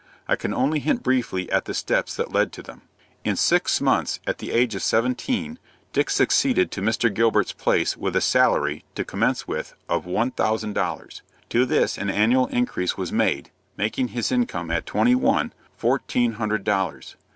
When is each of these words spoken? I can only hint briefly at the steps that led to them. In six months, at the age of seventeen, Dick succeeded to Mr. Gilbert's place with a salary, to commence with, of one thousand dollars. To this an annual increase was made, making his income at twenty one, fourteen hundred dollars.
I 0.27 0.35
can 0.35 0.51
only 0.51 0.79
hint 0.79 1.03
briefly 1.03 1.47
at 1.51 1.65
the 1.65 1.75
steps 1.75 2.15
that 2.15 2.31
led 2.31 2.51
to 2.53 2.63
them. 2.63 2.81
In 3.23 3.35
six 3.35 3.79
months, 3.79 4.19
at 4.25 4.39
the 4.39 4.49
age 4.51 4.73
of 4.73 4.81
seventeen, 4.81 5.59
Dick 5.93 6.09
succeeded 6.09 6.71
to 6.71 6.81
Mr. 6.81 7.13
Gilbert's 7.13 7.51
place 7.53 7.95
with 7.95 8.15
a 8.15 8.19
salary, 8.21 8.83
to 8.95 9.05
commence 9.05 9.47
with, 9.47 9.75
of 9.87 10.07
one 10.07 10.31
thousand 10.31 10.73
dollars. 10.73 11.21
To 11.49 11.67
this 11.67 11.99
an 11.99 12.09
annual 12.09 12.47
increase 12.47 12.97
was 12.97 13.11
made, 13.11 13.51
making 13.77 14.07
his 14.07 14.31
income 14.31 14.71
at 14.71 14.87
twenty 14.87 15.13
one, 15.13 15.53
fourteen 15.77 16.31
hundred 16.33 16.63
dollars. 16.63 17.15